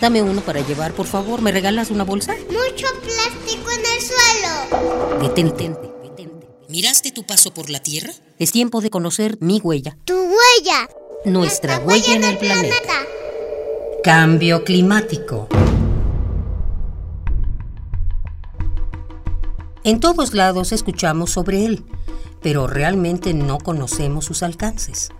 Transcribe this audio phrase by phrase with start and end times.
[0.00, 1.40] Dame uno para llevar, por favor.
[1.40, 2.34] ¿Me regalas una bolsa?
[2.48, 5.22] Mucho plástico en el suelo.
[5.22, 5.70] Detente.
[6.02, 6.48] detente.
[6.68, 8.12] ¿Miraste tu paso por la Tierra?
[8.38, 9.96] Es tiempo de conocer mi huella.
[10.04, 10.88] Tu huella.
[11.24, 12.92] Nuestra huella en el planeta.
[14.04, 15.48] Cambio climático.
[19.82, 21.84] En todos lados escuchamos sobre él,
[22.42, 25.10] pero realmente no conocemos sus alcances.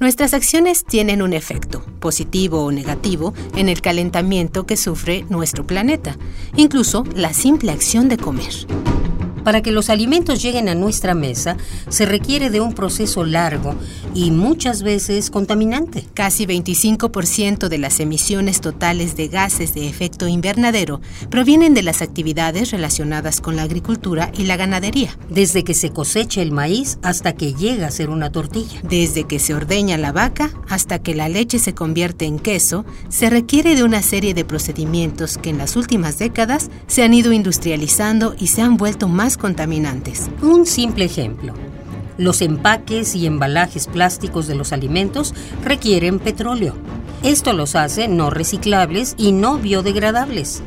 [0.00, 6.16] Nuestras acciones tienen un efecto, positivo o negativo, en el calentamiento que sufre nuestro planeta,
[6.56, 8.93] incluso la simple acción de comer.
[9.44, 11.56] Para que los alimentos lleguen a nuestra mesa
[11.88, 13.74] se requiere de un proceso largo
[14.14, 16.06] y muchas veces contaminante.
[16.14, 21.00] Casi 25% de las emisiones totales de gases de efecto invernadero
[21.30, 25.16] provienen de las actividades relacionadas con la agricultura y la ganadería.
[25.28, 28.80] Desde que se cosecha el maíz hasta que llega a ser una tortilla.
[28.82, 33.28] Desde que se ordeña la vaca hasta que la leche se convierte en queso, se
[33.30, 38.34] requiere de una serie de procedimientos que en las últimas décadas se han ido industrializando
[38.38, 40.30] y se han vuelto más contaminantes.
[40.42, 41.54] Un simple ejemplo.
[42.16, 46.74] Los empaques y embalajes plásticos de los alimentos requieren petróleo.
[47.22, 50.62] Esto los hace no reciclables y no biodegradables.